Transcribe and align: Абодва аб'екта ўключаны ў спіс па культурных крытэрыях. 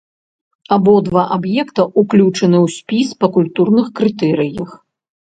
Абодва 0.77 1.23
аб'екта 1.35 1.81
ўключаны 2.03 2.57
ў 2.65 2.75
спіс 2.77 3.13
па 3.21 3.27
культурных 3.37 3.93
крытэрыях. 4.01 4.69